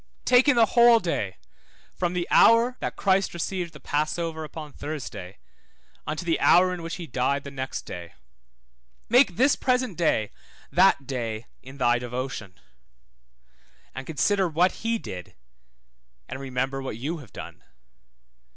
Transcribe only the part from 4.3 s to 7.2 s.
upon Thursday unto the hour in which he